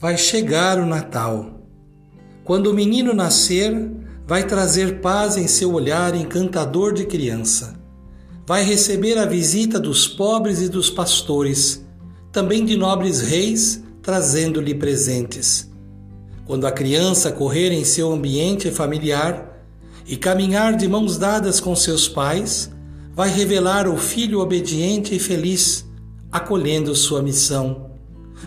[0.00, 1.60] vai chegar o Natal.
[2.42, 3.70] Quando o menino nascer,
[4.26, 7.78] vai trazer paz em seu olhar encantador de criança.
[8.46, 11.84] Vai receber a visita dos pobres e dos pastores,
[12.32, 15.70] também de nobres reis, trazendo-lhe presentes.
[16.46, 19.62] Quando a criança correr em seu ambiente familiar
[20.06, 22.70] e caminhar de mãos dadas com seus pais,
[23.14, 25.84] vai revelar o filho obediente e feliz,
[26.32, 27.89] acolhendo sua missão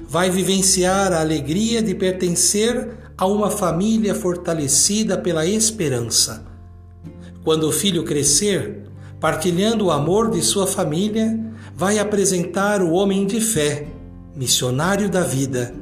[0.08, 6.46] vai vivenciar a alegria de pertencer a uma família fortalecida pela esperança.
[7.44, 8.84] Quando o filho crescer,
[9.20, 11.40] partilhando o amor de sua família,
[11.76, 13.88] vai apresentar o homem de fé,
[14.36, 15.74] missionário da vida.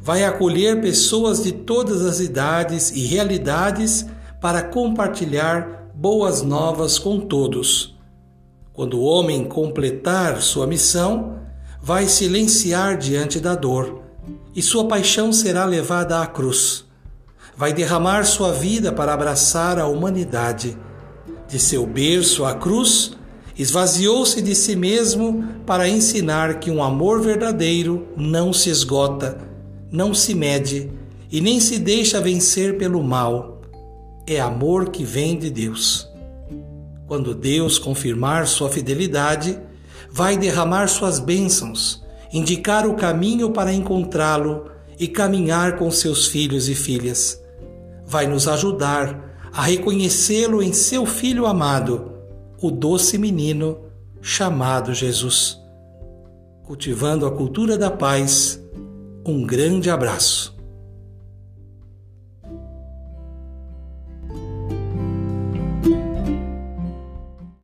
[0.00, 4.06] Vai acolher pessoas de todas as idades e realidades
[4.40, 7.96] para compartilhar boas novas com todos.
[8.72, 11.37] Quando o homem completar sua missão,
[11.88, 14.02] vai silenciar diante da dor,
[14.54, 16.84] e sua paixão será levada à cruz.
[17.56, 20.76] Vai derramar sua vida para abraçar a humanidade.
[21.48, 23.12] De seu berço à cruz,
[23.56, 29.38] esvaziou-se de si mesmo para ensinar que um amor verdadeiro não se esgota,
[29.90, 30.90] não se mede
[31.32, 33.62] e nem se deixa vencer pelo mal.
[34.26, 36.06] É amor que vem de Deus.
[37.06, 39.58] Quando Deus confirmar sua fidelidade,
[40.10, 46.74] vai derramar suas bênçãos, indicar o caminho para encontrá-lo e caminhar com seus filhos e
[46.74, 47.40] filhas.
[48.06, 52.12] Vai nos ajudar a reconhecê-lo em seu filho amado,
[52.60, 53.78] o doce menino
[54.20, 55.58] chamado Jesus.
[56.64, 58.60] Cultivando a cultura da paz,
[59.24, 60.57] um grande abraço.